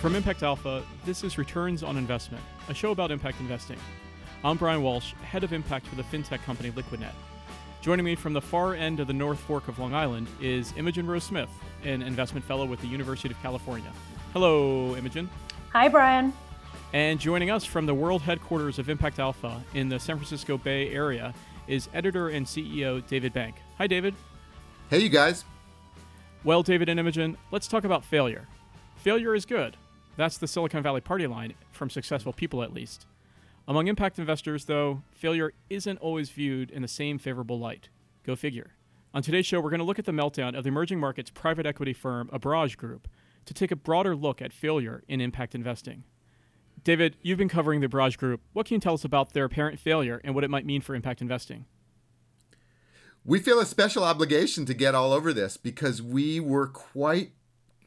[0.00, 3.76] From Impact Alpha, this is Returns on Investment, a show about impact investing.
[4.42, 7.12] I'm Brian Walsh, head of impact for the fintech company Liquidnet.
[7.82, 11.06] Joining me from the far end of the North Fork of Long Island is Imogen
[11.06, 11.50] Rose Smith,
[11.84, 13.92] an investment fellow with the University of California.
[14.32, 15.28] Hello, Imogen.
[15.74, 16.32] Hi, Brian.
[16.94, 20.88] And joining us from the world headquarters of Impact Alpha in the San Francisco Bay
[20.94, 21.34] Area
[21.66, 23.56] is editor and CEO David Bank.
[23.76, 24.14] Hi, David.
[24.88, 25.44] Hey, you guys.
[26.42, 28.48] Well, David and Imogen, let's talk about failure.
[28.96, 29.76] Failure is good.
[30.16, 33.06] That's the Silicon Valley party line, from successful people at least.
[33.66, 37.88] Among impact investors, though, failure isn't always viewed in the same favorable light.
[38.24, 38.72] Go figure.
[39.14, 41.66] On today's show, we're going to look at the meltdown of the emerging markets private
[41.66, 43.08] equity firm Abraaj Group
[43.44, 46.04] to take a broader look at failure in impact investing.
[46.84, 48.40] David, you've been covering the Abraaj Group.
[48.52, 50.94] What can you tell us about their apparent failure and what it might mean for
[50.94, 51.66] impact investing?
[53.24, 57.32] We feel a special obligation to get all over this because we were quite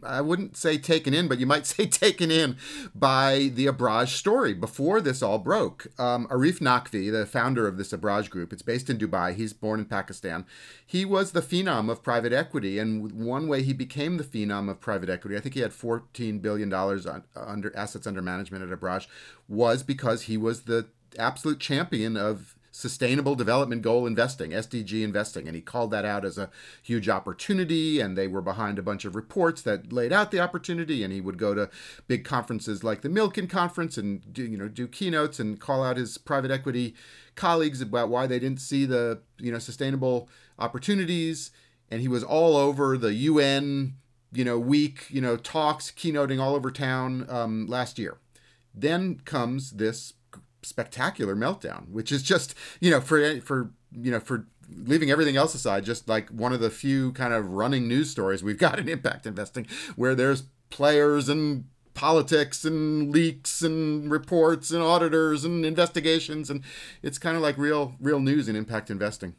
[0.05, 2.57] I wouldn't say taken in, but you might say taken in
[2.93, 5.87] by the Abraaj story before this all broke.
[5.99, 9.35] Um, Arif Naqvi, the founder of this Abraaj group, it's based in Dubai.
[9.35, 10.45] He's born in Pakistan.
[10.85, 14.79] He was the phenom of private equity, and one way he became the phenom of
[14.79, 19.07] private equity, I think he had 14 billion dollars under assets under management at Abraaj,
[19.47, 20.87] was because he was the
[21.19, 25.47] absolute champion of sustainable development goal investing, SDG investing.
[25.47, 26.49] And he called that out as a
[26.81, 28.01] huge opportunity.
[28.01, 31.03] And they were behind a bunch of reports that laid out the opportunity.
[31.03, 31.69] And he would go to
[32.07, 35.97] big conferences like the Milken Conference and do, you know, do keynotes and call out
[35.97, 36.95] his private equity
[37.35, 40.27] colleagues about why they didn't see the, you know, sustainable
[40.57, 41.51] opportunities.
[41.91, 43.97] And he was all over the UN,
[44.31, 48.17] you know, week, you know, talks, keynoting all over town um, last year.
[48.73, 50.13] Then comes this
[50.63, 55.53] spectacular meltdown, which is just you know for for you know for leaving everything else
[55.53, 58.89] aside, just like one of the few kind of running news stories we've got in
[58.89, 66.49] impact investing, where there's players and politics and leaks and reports and auditors and investigations
[66.49, 66.63] and
[67.03, 69.35] it's kind of like real real news in impact investing.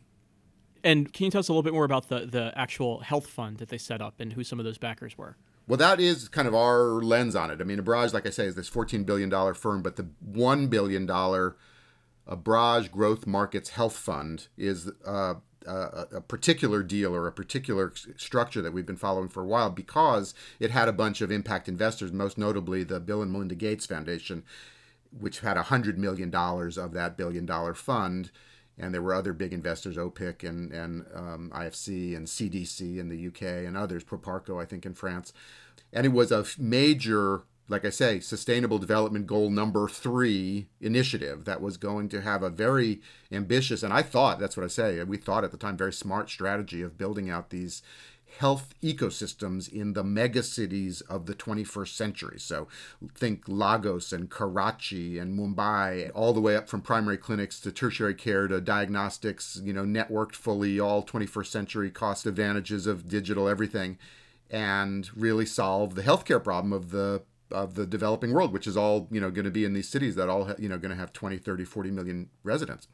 [0.84, 3.58] And can you tell us a little bit more about the the actual health fund
[3.58, 5.36] that they set up and who some of those backers were?
[5.66, 7.60] Well, that is kind of our lens on it.
[7.60, 11.06] I mean, Abraaj, like I say, is this $14 billion firm, but the $1 billion
[11.06, 15.34] Abraaj Growth Markets Health Fund is uh,
[15.66, 19.70] a, a, particular deal or a particular structure that we've been following for a while
[19.70, 23.86] because it had a bunch of impact investors, most notably the Bill and Melinda Gates
[23.86, 24.44] Foundation,
[25.18, 28.30] which had $100 million of that billion dollar fund
[28.78, 33.26] and there were other big investors, OPIC and and um, IFC and CDC in the
[33.28, 35.32] UK and others, Proparco, I think, in France,
[35.92, 41.60] and it was a major, like I say, sustainable development goal number three initiative that
[41.60, 45.16] was going to have a very ambitious, and I thought that's what I say, we
[45.16, 47.82] thought at the time very smart strategy of building out these
[48.38, 52.38] health ecosystems in the megacities of the 21st century.
[52.38, 52.68] So
[53.14, 58.14] think Lagos and Karachi and Mumbai, all the way up from primary clinics to tertiary
[58.14, 63.98] care to diagnostics, you know, networked fully, all 21st century cost advantages of digital everything,
[64.50, 69.08] and really solve the healthcare problem of the of the developing world, which is all,
[69.10, 71.12] you know, going to be in these cities that all, you know, going to have
[71.12, 72.88] 20, 30, 40 million residents.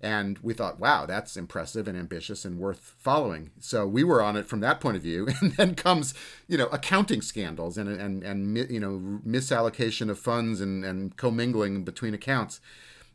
[0.00, 3.50] And we thought, wow, that's impressive and ambitious and worth following.
[3.60, 5.28] So we were on it from that point of view.
[5.42, 6.14] And then comes,
[6.46, 11.84] you know, accounting scandals and, and, and you know, misallocation of funds and, and commingling
[11.84, 12.60] between accounts.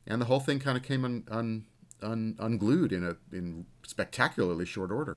[0.06, 1.66] And the whole thing kind of came un, un,
[2.02, 5.16] un, unglued in a in spectacularly short order.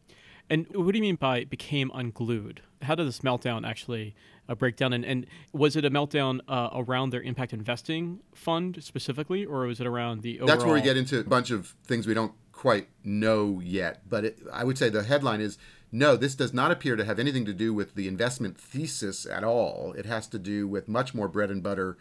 [0.50, 2.60] And what do you mean by became unglued?
[2.82, 4.16] How did this meltdown actually
[4.48, 4.92] uh, break down?
[4.92, 9.80] And, and was it a meltdown uh, around their impact investing fund specifically, or was
[9.80, 10.48] it around the overall?
[10.48, 14.02] That's where we get into a bunch of things we don't quite know yet.
[14.08, 15.56] But it, I would say the headline is
[15.92, 19.44] no, this does not appear to have anything to do with the investment thesis at
[19.44, 19.94] all.
[19.96, 21.96] It has to do with much more bread and butter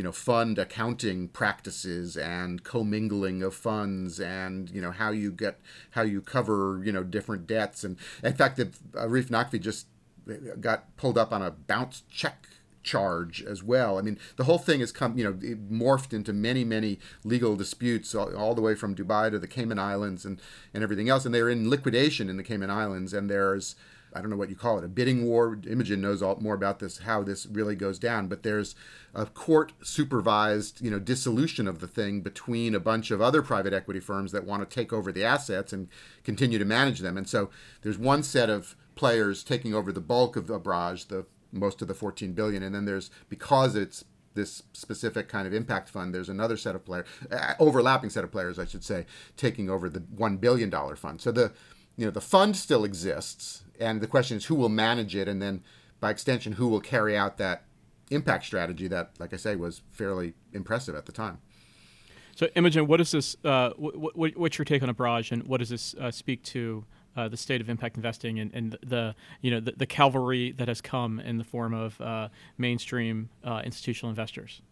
[0.00, 5.60] you know fund accounting practices and commingling of funds and you know how you get
[5.90, 9.88] how you cover you know different debts and in fact the uh, Arif Naqvi just
[10.26, 12.46] uh, got pulled up on a bounce check
[12.82, 13.98] charge as well.
[13.98, 18.14] I mean, the whole thing has come, you know, morphed into many, many legal disputes
[18.14, 20.40] all, all, the way from Dubai to the Cayman Islands and,
[20.72, 21.26] and everything else.
[21.26, 23.12] And they're in liquidation in the Cayman Islands.
[23.12, 23.76] And there's
[24.14, 25.58] I don't know what you call it, a bidding war.
[25.68, 28.28] Imogen knows all, more about this, how this really goes down.
[28.28, 28.74] But there's
[29.14, 33.72] a court supervised, you know, dissolution of the thing between a bunch of other private
[33.72, 35.88] equity firms that want to take over the assets and
[36.24, 37.16] continue to manage them.
[37.16, 37.50] And so
[37.82, 41.88] there's one set of players taking over the bulk of the Abraaj, the most of
[41.88, 44.04] the 14 billion, and then there's because it's
[44.34, 48.30] this specific kind of impact fund, there's another set of players, uh, overlapping set of
[48.30, 51.20] players, I should say, taking over the one billion dollar fund.
[51.20, 51.52] So the
[51.96, 55.40] you know the fund still exists and the question is who will manage it and
[55.40, 55.62] then
[56.00, 57.64] by extension who will carry out that
[58.10, 61.38] impact strategy that, like I say, was fairly impressive at the time.
[62.34, 63.36] So, Imogen, what is this?
[63.44, 66.84] Uh, what, what, what's your take on Abraaj, and what does this uh, speak to
[67.16, 70.68] uh, the state of impact investing and, and the you know the, the, cavalry that
[70.68, 74.62] has come in the form of uh, mainstream uh, institutional investors?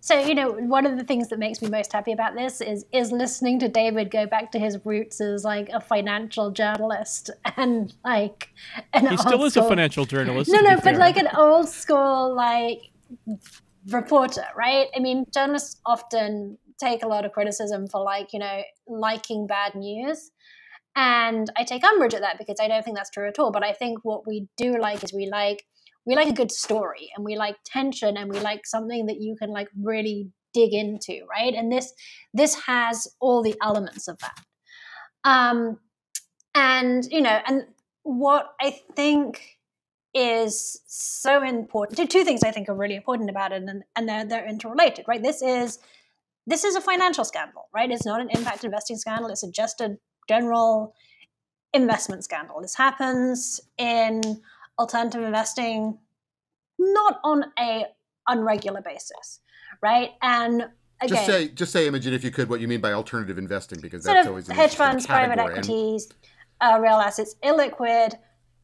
[0.00, 2.86] So you know, one of the things that makes me most happy about this is
[2.92, 7.92] is listening to David go back to his roots as like a financial journalist and
[8.04, 8.48] like
[8.94, 10.50] an he still is a financial journalist.
[10.50, 12.90] No, no, but like an old school like
[13.88, 14.86] reporter, right?
[14.96, 19.74] I mean, journalists often take a lot of criticism for like you know liking bad
[19.74, 20.30] news.
[20.96, 23.52] And I take umbrage at that because I don't think that's true at all.
[23.52, 25.64] But I think what we do like is we like
[26.06, 29.36] we like a good story and we like tension and we like something that you
[29.36, 31.54] can like really dig into, right?
[31.54, 31.92] And this
[32.34, 34.40] this has all the elements of that.
[35.24, 35.78] Um
[36.54, 37.64] and you know, and
[38.02, 39.58] what I think
[40.14, 42.10] is so important.
[42.10, 45.22] Two things I think are really important about it, and, and they're they're interrelated, right?
[45.22, 45.78] This is
[46.46, 47.90] this is a financial scandal, right?
[47.90, 49.30] It's not an impact investing scandal.
[49.30, 49.96] It's a, just a
[50.28, 50.94] general
[51.72, 52.60] investment scandal.
[52.60, 54.20] This happens in
[54.80, 55.98] alternative investing
[56.78, 57.84] not on a
[58.28, 59.40] unregular basis,
[59.82, 60.12] right?
[60.22, 60.62] And
[61.00, 63.80] again, just say just say Imogen if you could what you mean by alternative investing
[63.80, 66.08] because that's always hedge funds, private equities,
[66.60, 68.14] uh, real assets, illiquid,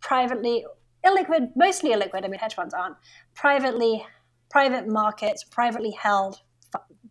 [0.00, 0.64] privately
[1.04, 2.24] illiquid, mostly illiquid.
[2.24, 2.96] I mean, hedge funds aren't
[3.34, 4.04] privately
[4.50, 6.40] private markets, privately held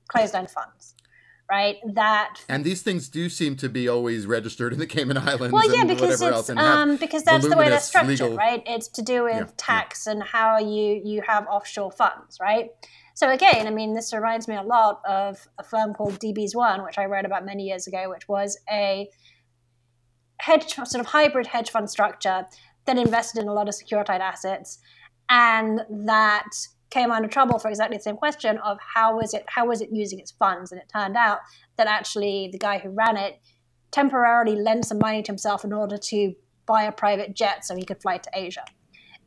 [0.07, 0.95] closed-end funds
[1.49, 1.77] right?
[1.93, 5.53] That and these things do seem to be always registered in the Cayman Islands.
[5.53, 8.37] Well, yeah, because it's um, because that's the way they're structured, legal...
[8.37, 8.63] right?
[8.65, 10.13] It's to do with yeah, tax yeah.
[10.13, 12.69] and how you you have offshore funds, right?
[13.13, 16.83] So again, I mean, this reminds me a lot of a firm called DB's One,
[16.83, 19.07] which I read about many years ago, which was a
[20.39, 22.45] hedge sort of hybrid hedge fund structure
[22.85, 24.79] that invested in a lot of securitized assets
[25.29, 26.49] and that
[26.89, 29.89] came under trouble for exactly the same question of how was it how was it
[29.91, 31.39] using its funds and it turned out
[31.77, 33.39] that actually the guy who ran it
[33.91, 36.33] temporarily lent some money to himself in order to
[36.65, 38.65] buy a private jet so he could fly to Asia.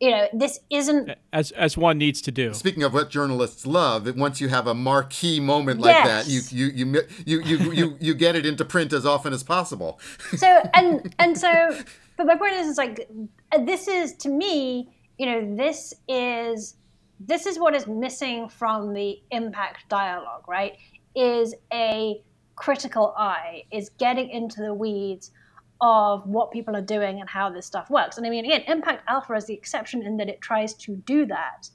[0.00, 2.54] You know, this isn't as as one needs to do.
[2.54, 6.26] Speaking of what journalists love, once you have a marquee moment like yes.
[6.26, 9.42] that, you you you you you you you get it into print as often as
[9.42, 9.98] possible.
[10.36, 11.76] So and and so,
[12.16, 13.08] but my point is, is like
[13.50, 14.88] uh, this is to me,
[15.18, 16.76] you know, this is
[17.20, 20.76] this is what is missing from the impact dialogue, right?
[21.14, 22.22] Is a
[22.56, 25.30] critical eye, is getting into the weeds
[25.80, 28.18] of what people are doing and how this stuff works.
[28.18, 31.24] And I mean, again, Impact Alpha is the exception in that it tries to do
[31.26, 31.68] that.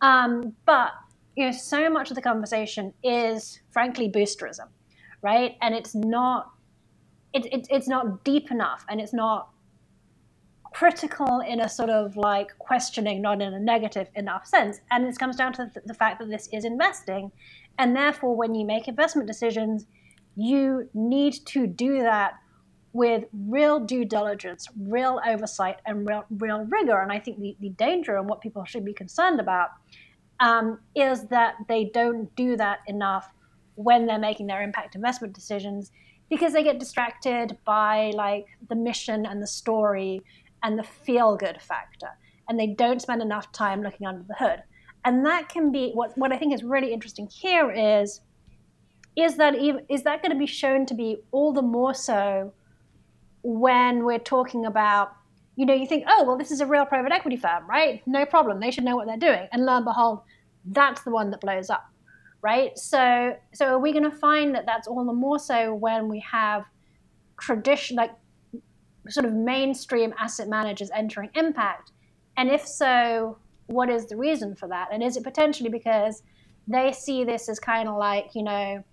[0.00, 0.92] Um, but
[1.36, 4.68] you know, so much of the conversation is frankly boosterism,
[5.22, 5.56] right?
[5.60, 6.50] And it's not
[7.32, 9.48] it, it, it's not deep enough and it's not
[10.72, 14.80] critical in a sort of like questioning, not in a negative enough sense.
[14.90, 17.30] And this comes down to the, fact that this is investing.
[17.78, 19.86] And therefore, when you make investment decisions,
[20.36, 22.34] you need to do that
[22.92, 27.00] with real due diligence, real oversight, and real, real rigor.
[27.00, 29.70] And I think the, the danger and what people should be concerned about
[30.40, 33.32] um, is that they don't do that enough
[33.76, 35.90] when they're making their impact investment decisions
[36.28, 40.22] because they get distracted by like the mission and the story
[40.62, 42.08] and the feel good factor.
[42.48, 44.62] And they don't spend enough time looking under the hood.
[45.04, 48.20] And that can be what, what I think is really interesting here is
[49.14, 52.52] is that even, is that going to be shown to be all the more so
[53.42, 55.12] when we're talking about
[55.56, 58.24] you know you think oh well this is a real private equity firm right no
[58.24, 60.20] problem they should know what they're doing and lo and behold
[60.66, 61.84] that's the one that blows up
[62.40, 66.08] right so so are we going to find that that's all the more so when
[66.08, 66.64] we have
[67.38, 68.12] tradition like
[69.08, 71.92] sort of mainstream asset managers entering impact?
[72.36, 74.88] And if so, what is the reason for that?
[74.92, 76.22] And is it potentially because
[76.68, 78.84] they see this as kind of like, you know,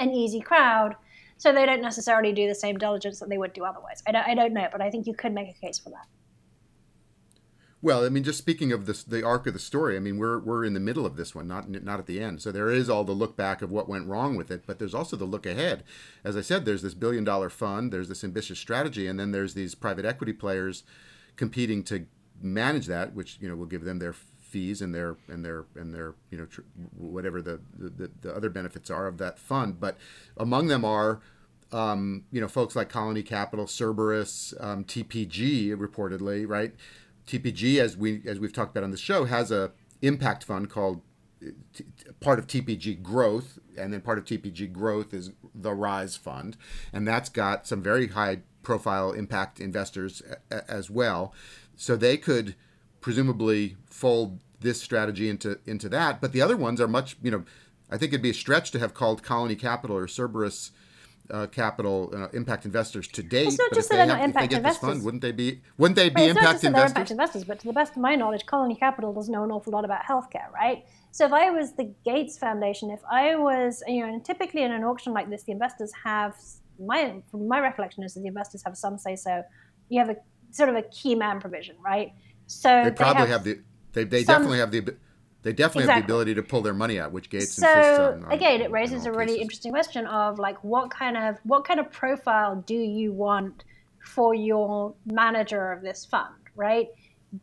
[0.00, 0.96] an easy crowd,
[1.36, 4.02] so they don't necessarily do the same diligence that they would do otherwise?
[4.06, 6.06] I don't, I don't know, but I think you could make a case for that.
[7.84, 9.96] Well, I mean, just speaking of this, the arc of the story.
[9.96, 12.40] I mean, we're we're in the middle of this one, not not at the end.
[12.40, 14.94] So there is all the look back of what went wrong with it, but there's
[14.94, 15.82] also the look ahead.
[16.22, 19.54] As I said, there's this billion dollar fund, there's this ambitious strategy, and then there's
[19.54, 20.84] these private equity players
[21.34, 22.06] competing to
[22.40, 25.92] manage that, which you know will give them their fees and their and their and
[25.92, 26.60] their you know tr-
[26.96, 29.80] whatever the, the the other benefits are of that fund.
[29.80, 29.98] But
[30.36, 31.20] among them are
[31.72, 36.74] um, you know, folks like Colony Capital, Cerberus, um, TPG, reportedly, right?
[37.26, 41.02] TPG, as we as we've talked about on the show, has a impact fund called
[41.74, 41.84] t-
[42.20, 46.56] part of TPG Growth, and then part of TPG Growth is the Rise Fund,
[46.92, 51.32] and that's got some very high profile impact investors a- as well.
[51.76, 52.54] So they could
[53.00, 56.20] presumably fold this strategy into into that.
[56.20, 57.44] But the other ones are much, you know,
[57.90, 60.70] I think it'd be a stretch to have called Colony Capital or Cerberus
[61.30, 63.46] uh, Capital uh, impact investors to date.
[63.48, 64.88] It's not but just that they, they're have, not they impact this investors.
[64.88, 65.60] fund, wouldn't they be?
[65.78, 66.90] Wouldn't they be But it's not impact just that they're investors?
[66.90, 69.72] impact investors, but to the best of my knowledge, Colony Capital doesn't know an awful
[69.72, 70.84] lot about healthcare, right?
[71.10, 74.72] So if I was the Gates Foundation, if I was, you know, and typically in
[74.72, 76.36] an auction like this, the investors have
[76.78, 79.42] my from my recollection is that the investors have some say so.
[79.88, 80.16] You have a
[80.50, 82.12] sort of a key man provision, right?
[82.46, 83.60] So They probably have, the.
[83.92, 84.96] They, they some- definitely have the.
[85.42, 88.24] They definitely have the ability to pull their money out, which Gates insists so on.
[88.24, 89.42] on again it raises a really cases.
[89.42, 93.64] interesting question of like what kind of what kind of profile do you want
[94.02, 96.88] for your manager of this fund right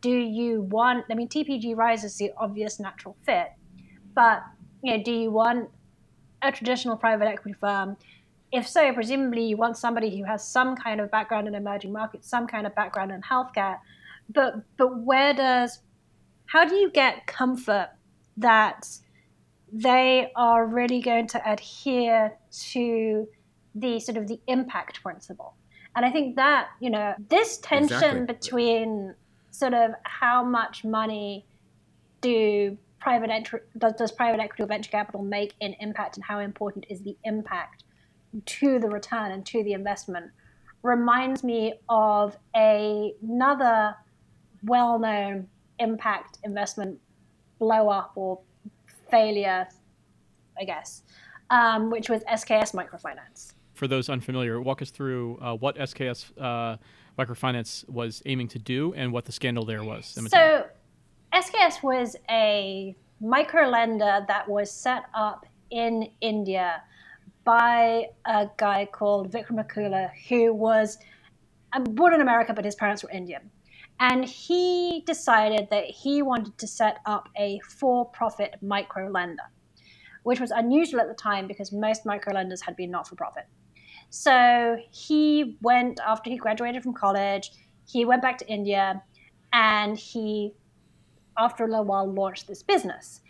[0.00, 3.48] do you want i mean tpg rise is the obvious natural fit
[4.14, 4.42] but
[4.82, 5.68] you know do you want
[6.42, 7.96] a traditional private equity firm
[8.52, 12.28] if so presumably you want somebody who has some kind of background in emerging markets
[12.28, 13.78] some kind of background in healthcare
[14.32, 15.80] but but where does
[16.50, 17.90] how do you get comfort
[18.36, 18.86] that
[19.72, 23.28] they are really going to adhere to
[23.74, 25.54] the sort of the impact principle
[25.94, 28.26] and i think that you know this tension Exactly.
[28.26, 29.14] between
[29.50, 31.46] sort of how much money
[32.20, 36.38] do private entry, does, does private equity or venture capital make in impact and how
[36.38, 37.84] important is the impact
[38.44, 40.30] to the return and to the investment
[40.82, 43.94] reminds me of a, another
[44.62, 45.48] well-known
[45.80, 46.98] impact investment
[47.58, 48.40] blow up or
[49.10, 49.66] failure
[50.58, 51.02] i guess
[51.50, 56.76] um, which was sks microfinance For those unfamiliar, walk us through uh, what SKS uh,
[57.18, 60.18] Microfinance was aiming to do and what the scandal there was.
[60.28, 60.66] So,
[61.32, 66.82] SKS was a micro lender that was set up in India
[67.44, 70.98] by a guy called Vikram Akula, who was
[71.72, 73.50] um, born in America, but his parents were Indian.
[74.00, 79.42] And he decided that he wanted to set up a for profit micro lender,
[80.22, 83.44] which was unusual at the time because most micro lenders had been not for profit.
[84.08, 87.52] So he went, after he graduated from college,
[87.86, 89.02] he went back to India
[89.52, 90.54] and he,
[91.36, 93.20] after a little while, launched this business.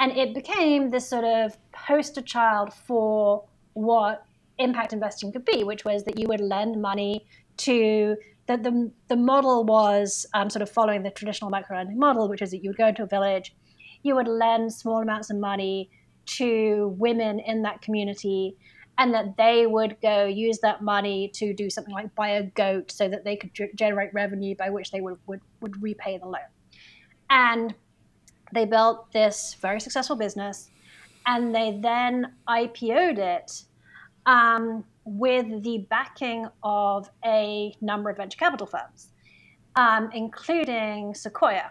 [0.00, 3.44] And it became this sort of poster child for
[3.74, 4.24] what
[4.58, 7.24] impact investing could be, which was that you would lend money
[7.58, 8.16] to
[8.48, 12.42] that the, the model was um, sort of following the traditional micro lending model, which
[12.42, 13.54] is that you would go into a village,
[14.02, 15.90] you would lend small amounts of money
[16.24, 18.56] to women in that community,
[18.96, 22.90] and that they would go use that money to do something like buy a goat
[22.90, 26.26] so that they could ge- generate revenue by which they would, would, would repay the
[26.26, 26.40] loan.
[27.30, 27.74] And
[28.52, 30.70] they built this very successful business,
[31.26, 33.62] and they then IPO'd it
[34.24, 34.84] um,
[35.16, 39.08] with the backing of a number of venture capital firms,
[39.76, 41.70] um, including Sequoia.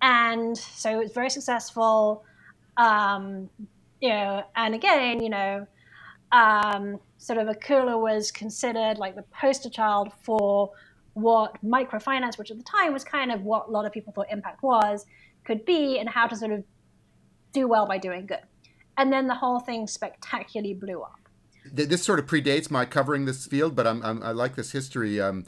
[0.00, 2.24] And so it was very successful.
[2.76, 3.50] Um,
[4.00, 5.66] you know, and again, you know,
[6.32, 10.72] um, sort of Akula was considered like the poster child for
[11.14, 14.26] what microfinance, which at the time was kind of what a lot of people thought
[14.30, 15.04] impact was,
[15.44, 16.64] could be, and how to sort of
[17.52, 18.40] do well by doing good.
[18.96, 21.21] And then the whole thing spectacularly blew up.
[21.74, 24.72] Th- This sort of predates my covering this field, but I'm, I'm, I like this
[24.72, 25.44] history, um,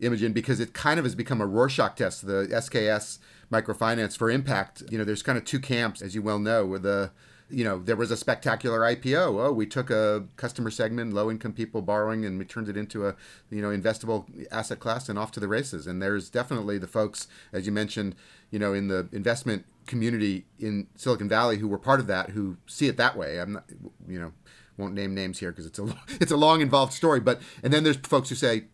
[0.00, 3.18] Imogen, because it kind of has become a Rorschach test, the SKS
[3.50, 4.82] microfinance for impact.
[4.90, 7.10] You know, there's kind of two camps, as you well know, where the
[7.48, 9.46] you know, there was a spectacular IPO.
[9.46, 13.06] Oh, we took a customer segment, low income people borrowing, and we turned it into
[13.06, 13.14] a,
[13.50, 15.86] you know, investable asset class and off to the races.
[15.86, 18.16] And there's definitely the folks, as you mentioned,
[18.50, 22.56] you know, in the investment community in Silicon Valley who were part of that, who
[22.66, 23.38] see it that way.
[23.40, 23.64] I'm not,
[24.08, 24.32] you know,
[24.76, 27.20] won't name names here because it's a it's a long involved story.
[27.20, 28.64] But and then there's folks who say,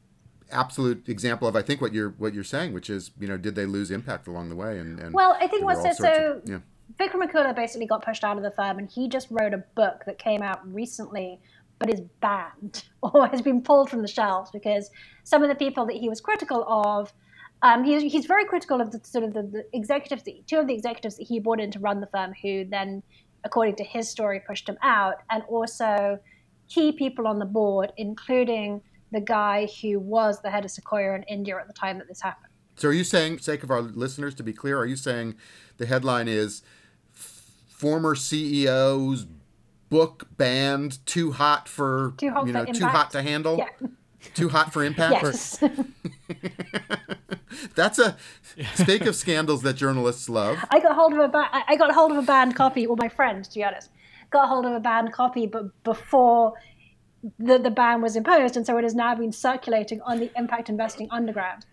[0.51, 3.55] absolute example of I think what you're what you're saying, which is you know, did
[3.55, 4.79] they lose impact along the way?
[4.79, 6.43] And, and Well, I think what's it so.
[6.45, 6.59] of- yeah.
[6.99, 10.03] Vikram Akula basically got pushed out of the firm, and he just wrote a book
[10.07, 11.41] that came out recently,
[11.79, 14.91] but is banned or has been pulled from the shelves because
[15.25, 17.13] some of the people that he was critical of,
[17.63, 20.67] um, he's, he's very critical of the sort of the, the executives, that, two of
[20.67, 23.03] the executives that he brought in to run the firm, who then,
[23.45, 26.19] according to his story, pushed him out, and also
[26.69, 28.81] key people on the board, including
[29.11, 32.21] the guy who was the head of Sequoia in India at the time that this
[32.21, 32.53] happened.
[32.77, 35.37] So are you saying, sake of our listeners to be clear, are you saying
[35.77, 36.63] the headline is
[37.13, 39.27] former CEO's
[39.91, 43.59] book banned too hot for Too hot you know too hot to handle?
[43.59, 43.89] Yeah.
[44.35, 45.23] Too hot for impact?
[45.23, 45.59] Yes.
[47.75, 48.17] That's a
[48.75, 50.59] speak of scandals that journalists love.
[50.71, 52.87] I got hold of a ba- I I got hold of a banned copy.
[52.87, 53.91] Well, my friend, to be honest,
[54.31, 56.55] got hold of a banned copy, but before
[57.39, 60.69] the the ban was imposed, and so it has now been circulating on the Impact
[60.69, 61.67] Investing Underground.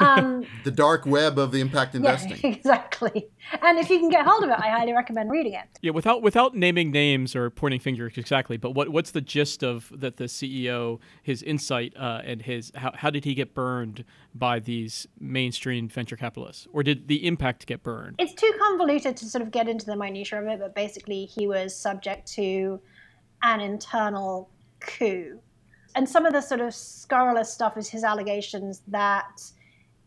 [0.00, 2.38] Um, the dark web of the impact investing.
[2.42, 3.28] Yeah, exactly.
[3.60, 5.66] And if you can get hold of it, I highly recommend reading it.
[5.80, 9.92] Yeah, without without naming names or pointing fingers exactly, but what what's the gist of
[9.94, 14.58] that the CEO, his insight, uh, and his how, how did he get burned by
[14.58, 18.16] these mainstream venture capitalists, or did the impact get burned?
[18.18, 21.46] It's too convoluted to sort of get into the minutia of it, but basically he
[21.46, 22.80] was subject to
[23.42, 24.48] an internal
[24.80, 25.40] coup,
[25.94, 29.42] and some of the sort of scurrilous stuff is his allegations that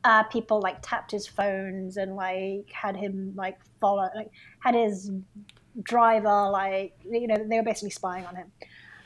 [0.05, 5.11] uh, people like tapped his phones and like had him like follow, like had his
[5.81, 8.51] driver like you know they were basically spying on him.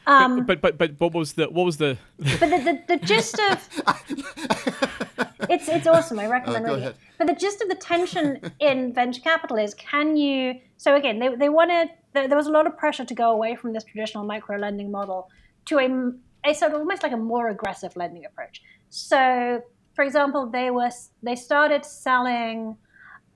[0.06, 1.98] Um, but, but but what was the what was the?
[2.18, 3.70] but the, the, the gist of
[5.50, 6.20] it's it's awesome.
[6.20, 6.98] I recommend oh, reading it.
[7.18, 10.60] But the gist of the tension in venture capital is can you?
[10.78, 13.56] So again, they they wanted there, there was a lot of pressure to go away
[13.56, 15.30] from this traditional micro lending model
[15.68, 18.64] to a a sort of almost like a more aggressive lending approach.
[18.90, 19.62] So
[20.00, 20.90] for example, they were
[21.24, 22.78] they started selling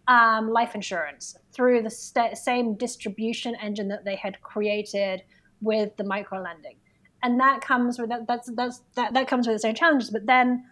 [0.08, 5.24] um, life insurance through the st- same distribution engine that they had created
[5.60, 6.78] with the micro lending,
[7.22, 10.10] and that comes with that, that's that's that, that comes with its own challenges.
[10.10, 10.64] But then,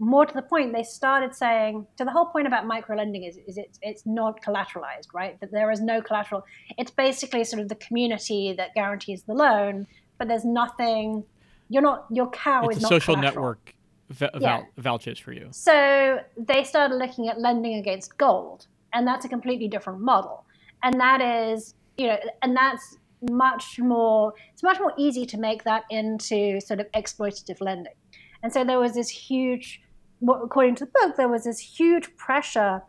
[0.00, 3.36] more to the point, they started saying to the whole point about micro lending is,
[3.46, 5.38] is it's it's not collateralized, right?
[5.38, 6.44] That there is no collateral.
[6.76, 9.86] It's basically sort of the community that guarantees the loan,
[10.18, 11.22] but there's nothing.
[11.68, 13.75] You're not your cow it's is a not social network
[14.08, 14.64] v- Yeah.
[14.76, 15.48] vouches for you.
[15.50, 20.44] So they started looking at lending against gold, and that's a completely different model.
[20.82, 22.98] And that is, you know, and that's
[23.30, 24.34] much more.
[24.52, 27.94] It's much more easy to make that into sort of exploitative lending.
[28.42, 29.82] And so there was this huge,
[30.22, 32.82] according to the book, there was this huge pressure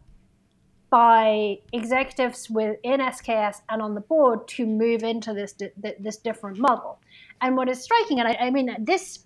[0.90, 5.54] by executives within SKS and on the board to move into this
[6.00, 7.00] this different model.
[7.42, 9.26] And what is striking, and I, I mean, this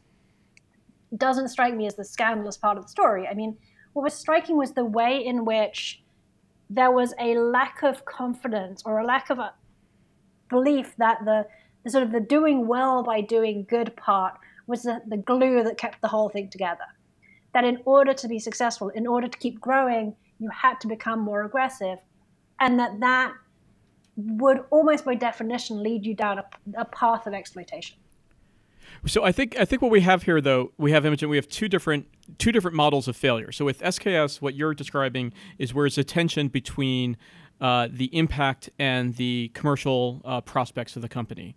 [1.17, 3.27] doesn't strike me as the scandalous part of the story.
[3.27, 3.57] I mean,
[3.93, 6.03] what was striking was the way in which
[6.69, 9.53] there was a lack of confidence or a lack of a
[10.49, 11.45] belief that the,
[11.83, 14.35] the sort of the doing well by doing good part
[14.67, 16.85] was the, the glue that kept the whole thing together.
[17.53, 21.19] That in order to be successful, in order to keep growing, you had to become
[21.19, 21.99] more aggressive,
[22.59, 23.33] and that that
[24.15, 26.45] would almost by definition lead you down a,
[26.77, 27.97] a path of exploitation.
[29.07, 31.29] So I think I think what we have here, though, we have Imogen.
[31.29, 33.51] We have two different two different models of failure.
[33.51, 37.17] So with SKS, what you're describing is where it's a tension between
[37.59, 41.55] uh, the impact and the commercial uh, prospects of the company.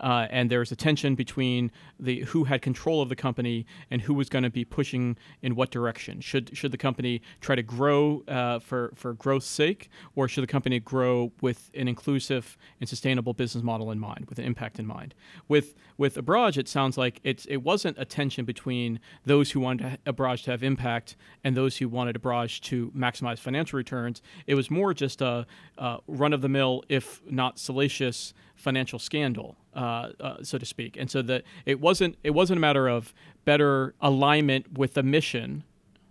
[0.00, 4.14] Uh, and was a tension between the who had control of the company and who
[4.14, 6.20] was going to be pushing in what direction.
[6.20, 10.48] Should should the company try to grow uh, for for growth's sake, or should the
[10.48, 14.86] company grow with an inclusive and sustainable business model in mind, with an impact in
[14.86, 15.14] mind?
[15.48, 19.98] With with Abraaj, it sounds like it's it wasn't a tension between those who wanted
[20.06, 24.22] Abraaj to have impact and those who wanted Abraaj to maximize financial returns.
[24.46, 25.46] It was more just a,
[25.78, 29.56] a run of the mill, if not salacious, financial scandal.
[29.74, 33.12] Uh, uh, so to speak, and so that it wasn't it wasn't a matter of
[33.44, 35.62] better alignment with the mission.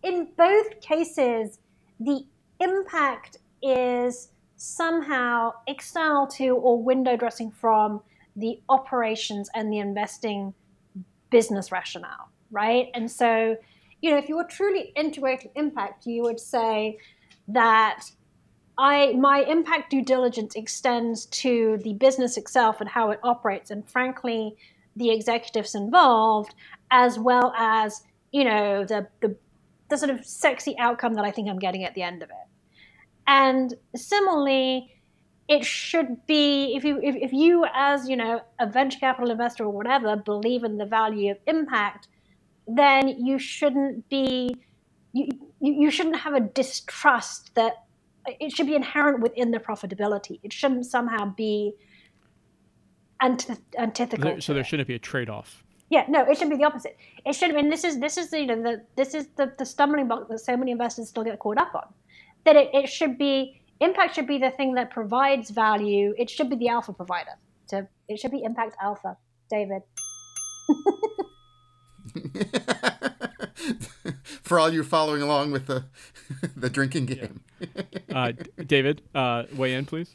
[0.03, 1.57] In both cases,
[1.99, 2.23] the
[2.59, 8.01] impact is somehow external to or window dressing from
[8.35, 10.53] the operations and the investing
[11.29, 12.89] business rationale, right?
[12.93, 13.57] And so,
[14.01, 16.97] you know, if you were truly integrating impact, you would say
[17.47, 18.05] that
[18.77, 23.87] I my impact due diligence extends to the business itself and how it operates, and
[23.89, 24.57] frankly,
[24.95, 26.53] the executives involved,
[26.91, 29.35] as well as you know the the,
[29.89, 32.35] the sort of sexy outcome that I think I'm getting at the end of it.
[33.27, 34.91] And similarly,
[35.47, 39.63] it should be if you if, if you as you know a venture capital investor
[39.63, 42.07] or whatever believe in the value of impact,
[42.67, 44.55] then you shouldn't be
[45.13, 45.27] you,
[45.61, 47.84] you, you shouldn't have a distrust that
[48.27, 50.39] it should be inherent within the profitability.
[50.43, 51.73] It shouldn't somehow be
[53.21, 54.31] antith- antithetical.
[54.31, 54.67] There, so there it.
[54.67, 55.63] shouldn't be a trade-off.
[55.89, 56.97] Yeah, no, it should be the opposite.
[57.25, 57.51] It should.
[57.51, 60.07] I mean, this is this is the you know the this is the, the stumbling
[60.07, 61.93] block that so many investors still get caught up on.
[62.43, 66.15] That it, it should be impact should be the thing that provides value.
[66.17, 67.31] It should be the alpha provider.
[67.67, 69.15] So it should be impact alpha,
[69.49, 69.83] David.
[74.23, 75.85] For all you following along with the
[76.55, 77.41] the drinking game.
[78.13, 78.33] Uh,
[78.65, 80.13] David, uh, weigh in, please.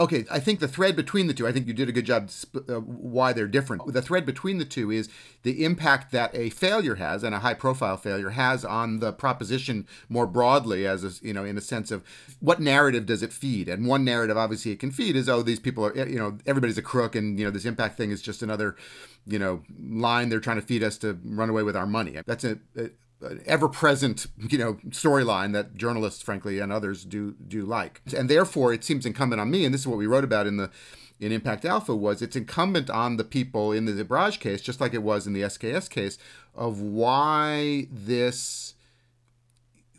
[0.00, 2.28] Okay, I think the thread between the two, I think you did a good job
[2.34, 3.92] sp- uh, why they're different.
[3.92, 5.08] The thread between the two is
[5.44, 9.86] the impact that a failure has and a high profile failure has on the proposition
[10.08, 12.02] more broadly as a, you know in a sense of
[12.40, 13.68] what narrative does it feed?
[13.68, 16.78] And one narrative obviously it can feed is oh these people are you know everybody's
[16.78, 18.74] a crook and you know this impact thing is just another
[19.28, 22.20] you know line they're trying to feed us to run away with our money.
[22.26, 22.90] That's a, a
[23.46, 28.00] ever-present, you know, storyline that journalists, frankly, and others do do like.
[28.16, 30.56] And therefore, it seems incumbent on me, and this is what we wrote about in
[30.56, 30.70] the
[31.20, 34.94] in Impact Alpha, was it's incumbent on the people in the Zebraj case, just like
[34.94, 36.18] it was in the SKS case,
[36.54, 38.74] of why this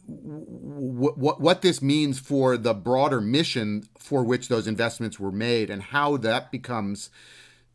[0.07, 5.69] what, what what this means for the broader mission for which those investments were made
[5.69, 7.09] and how that becomes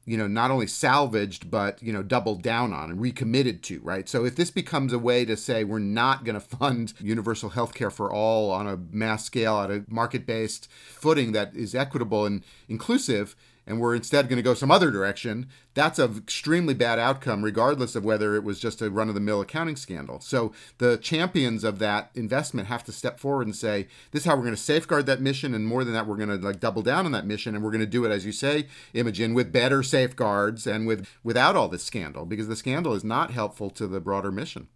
[0.04, 4.08] you know not only salvaged but you know doubled down on and recommitted to right?
[4.08, 7.74] So if this becomes a way to say we're not going to fund universal health
[7.74, 12.26] care for all on a mass scale at a market based footing that is equitable
[12.26, 13.36] and inclusive
[13.70, 17.94] and we're instead going to go some other direction, that's an extremely bad outcome, regardless
[17.94, 20.18] of whether it was just a run of the mill accounting scandal.
[20.18, 24.34] So the champions of that investment have to step forward and say, this is how
[24.34, 25.54] we're going to safeguard that mission.
[25.54, 27.54] And more than that, we're going to like double down on that mission.
[27.54, 31.06] And we're going to do it, as you say, Imogen, with better safeguards and with
[31.22, 34.66] without all this scandal, because the scandal is not helpful to the broader mission.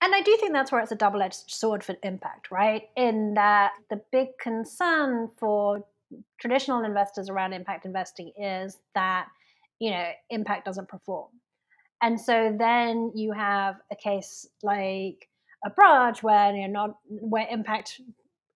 [0.00, 2.90] And I do think that's where it's a double edged sword for impact, right?
[2.94, 5.84] In that the big concern for
[6.40, 9.26] traditional investors around impact investing is that
[9.78, 11.28] you know impact doesn't perform.
[12.00, 15.28] And so then you have a case like
[15.66, 18.00] Abraaj where you know not where impact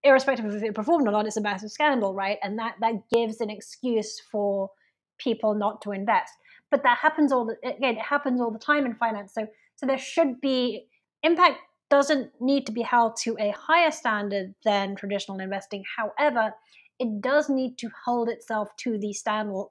[0.05, 2.39] irrespective of if it performed or not it's a massive scandal right?
[2.43, 4.71] And that that gives an excuse for
[5.19, 6.33] people not to invest.
[6.71, 9.35] But that happens all the again it happens all the time in finance.
[9.35, 10.87] So so there should be
[11.23, 11.59] impact
[11.91, 15.85] doesn't need to be held to a higher standard than traditional investing.
[15.97, 16.55] However
[17.03, 19.67] it does need to hold itself to the standard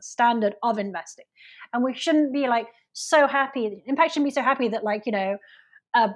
[0.00, 1.24] standard of investing,
[1.72, 3.82] and we shouldn't be like so happy.
[3.86, 5.38] Impact shouldn't be so happy that like you know,
[5.94, 6.10] a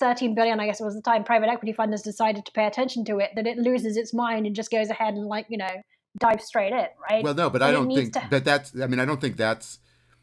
[0.00, 2.66] 13 billion, I guess it was the time, private equity fund has decided to pay
[2.66, 5.58] attention to it, that it loses its mind and just goes ahead and like you
[5.58, 5.82] know
[6.18, 7.22] dive straight in, right?
[7.22, 8.14] Well, no, but I don't think.
[8.14, 8.26] To...
[8.30, 8.78] But that's.
[8.80, 9.78] I mean, I don't think that's.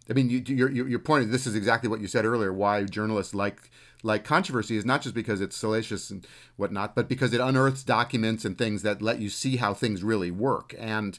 [0.09, 1.25] I mean, you, your your point.
[1.25, 2.51] Is this is exactly what you said earlier.
[2.51, 3.69] Why journalists like
[4.03, 8.43] like controversy is not just because it's salacious and whatnot, but because it unearths documents
[8.43, 10.75] and things that let you see how things really work.
[10.77, 11.17] And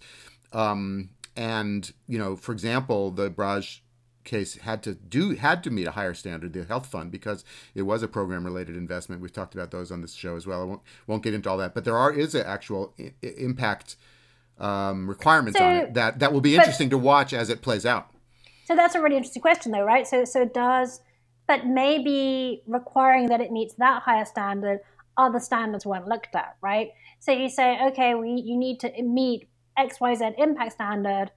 [0.53, 3.81] um, and you know, for example, the Abraaj
[4.25, 7.45] case had to do had to meet a higher standard, the health fund, because
[7.75, 9.23] it was a program related investment.
[9.23, 10.61] We've talked about those on this show as well.
[10.61, 13.97] I won't won't get into all that, but there are is an actual I- impact
[14.59, 17.63] um, requirements so, on it that that will be interesting but, to watch as it
[17.63, 18.11] plays out.
[18.65, 20.07] So that's a really interesting question, though, right?
[20.07, 21.01] So so does
[21.47, 24.81] but maybe requiring that it meets that higher standard,
[25.17, 26.91] other standards weren't looked at, right?
[27.21, 29.49] So you say, okay, we, you need to meet
[29.79, 31.31] XYZ impact standard,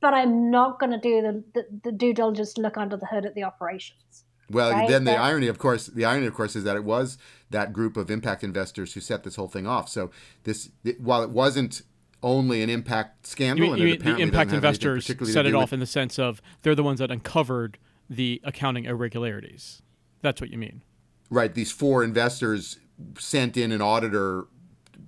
[0.00, 3.06] but I'm not going to do the, the, the, due diligence to look under the
[3.06, 4.24] hood at the operations.
[4.50, 4.88] Well, right?
[4.88, 7.16] then the irony, of course, the irony, of course, is that it was
[7.50, 9.88] that group of impact investors who set this whole thing off.
[9.88, 10.10] So
[10.44, 11.82] this, while it wasn't
[12.22, 15.72] only an impact scandal, you mean, you mean the impact investors set it off with...
[15.74, 19.82] in the sense of they're the ones that uncovered the accounting irregularities.
[20.20, 20.82] That's what you mean.
[21.30, 21.52] Right.
[21.54, 22.78] These four investors
[23.18, 24.46] sent in an auditor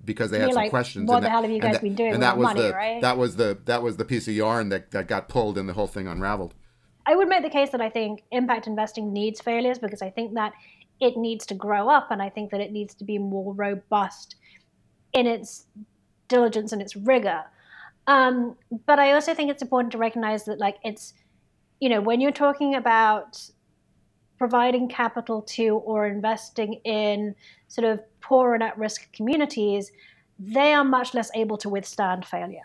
[0.03, 1.07] because they had some like, questions.
[1.07, 2.73] What the that, hell have you guys that, been doing and that was money, the,
[2.73, 3.01] right?
[3.01, 5.73] That was the that was the piece of yarn that, that got pulled and the
[5.73, 6.53] whole thing unraveled.
[7.05, 10.33] I would make the case that I think impact investing needs failures because I think
[10.33, 10.53] that
[10.99, 14.35] it needs to grow up and I think that it needs to be more robust
[15.13, 15.67] in its
[16.27, 17.43] diligence and its rigor.
[18.07, 21.13] Um, but I also think it's important to recognize that like it's
[21.79, 23.49] you know, when you're talking about
[24.37, 27.35] providing capital to or investing in
[27.67, 29.91] sort of poor and at risk communities,
[30.39, 32.63] they are much less able to withstand failure.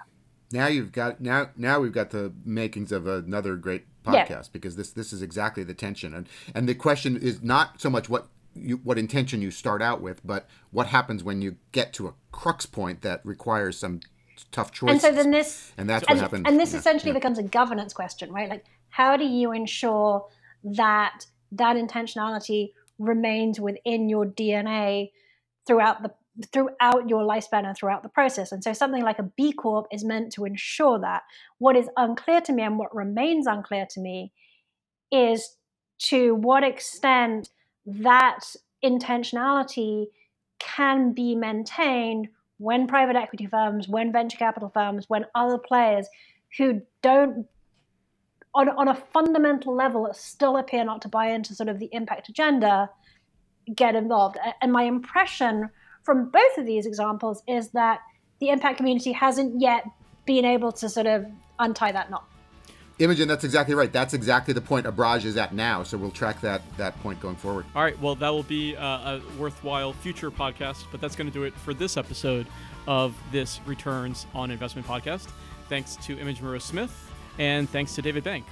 [0.53, 4.43] Now you've got now now we've got the makings of another great podcast yeah.
[4.53, 8.09] because this this is exactly the tension and and the question is not so much
[8.09, 12.09] what you, what intention you start out with, but what happens when you get to
[12.09, 14.01] a crux point that requires some
[14.51, 14.93] tough choices.
[14.93, 16.45] And so then this, and that's and, what happens.
[16.47, 17.19] And this yeah, essentially yeah.
[17.19, 18.49] becomes a governance question, right?
[18.49, 20.27] Like, how do you ensure
[20.65, 25.11] that that intentionality remains within your DNA
[25.67, 26.13] throughout the
[26.53, 28.53] throughout your lifespan and throughout the process.
[28.53, 31.23] And so something like a B Corp is meant to ensure that.
[31.59, 34.33] What is unclear to me and what remains unclear to me
[35.11, 35.57] is
[36.05, 37.51] to what extent
[37.87, 38.41] that
[38.85, 40.07] intentionality
[40.59, 46.07] can be maintained when private equity firms, when venture capital firms, when other players
[46.59, 47.47] who don't
[48.55, 52.29] on, on a fundamental level still appear not to buy into sort of the impact
[52.29, 52.91] agenda
[53.75, 54.37] get involved.
[54.61, 55.71] And my impression
[56.03, 58.01] from both of these examples is that
[58.41, 59.85] the impact community hasn't yet
[60.27, 61.27] been able to sort of
[61.59, 62.25] untie that knot.
[63.01, 63.93] Imogen, that's exactly right.
[63.93, 65.83] That's exactly the point Abraaj is at now.
[65.83, 67.65] So we'll track that that point going forward.
[67.75, 67.99] All right.
[67.99, 71.55] Well, that will be uh, a worthwhile future podcast, but that's going to do it
[71.55, 72.47] for this episode
[72.87, 75.29] of this Returns on Investment podcast.
[75.69, 78.45] Thanks to Imogen Rose Smith and thanks to David Bank.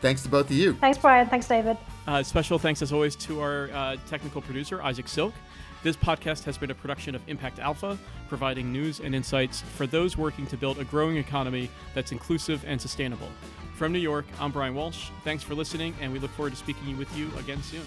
[0.00, 0.74] Thanks to both of you.
[0.74, 1.26] Thanks, Brian.
[1.26, 1.76] Thanks, David.
[2.06, 5.34] Uh, special thanks, as always, to our uh, technical producer, Isaac Silk.
[5.82, 10.16] This podcast has been a production of Impact Alpha, providing news and insights for those
[10.16, 13.28] working to build a growing economy that's inclusive and sustainable.
[13.76, 15.10] From New York, I'm Brian Walsh.
[15.22, 17.84] Thanks for listening, and we look forward to speaking with you again soon.